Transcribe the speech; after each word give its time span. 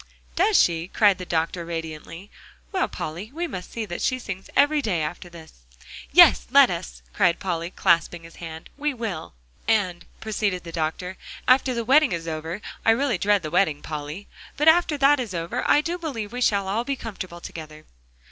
"Does 0.35 0.57
she?" 0.57 0.87
cried 0.87 1.19
the 1.19 1.27
doctor 1.27 1.63
radiantly. 1.63 2.31
"Well, 2.71 2.87
Polly, 2.87 3.29
we 3.35 3.45
must 3.45 3.71
see 3.71 3.85
that 3.85 4.01
she 4.01 4.17
sings 4.17 4.49
every 4.55 4.81
day, 4.81 5.03
after 5.03 5.29
this." 5.29 5.61
"Yes, 6.11 6.47
let 6.49 6.71
us," 6.71 7.03
cried 7.13 7.37
Polly, 7.39 7.69
clasping 7.69 8.23
his 8.23 8.37
hand; 8.37 8.71
"we 8.77 8.95
will." 8.95 9.35
"And," 9.67 10.05
proceeded 10.19 10.63
the 10.63 10.71
doctor, 10.71 11.17
"after 11.47 11.75
the 11.75 11.85
wedding 11.85 12.13
is 12.13 12.27
over 12.27 12.61
I 12.83 12.93
It 12.93 12.95
really 12.95 13.19
dread 13.19 13.43
the 13.43 13.51
wedding, 13.51 13.83
Polly 13.83 14.27
but 14.57 14.67
after 14.67 14.97
that 14.97 15.19
is 15.19 15.35
over, 15.35 15.63
I 15.69 15.81
do 15.81 15.99
believe 15.99 16.33
we 16.33 16.41
shall 16.41 16.67
all 16.67 16.83
be 16.83 16.95
comfortable 16.95 17.39
together!" 17.39 17.85